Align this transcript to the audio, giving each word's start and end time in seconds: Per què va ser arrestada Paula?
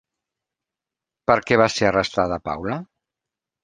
Per 1.31 1.37
què 1.51 1.61
va 1.65 1.69
ser 1.77 1.87
arrestada 1.93 2.43
Paula? 2.53 2.85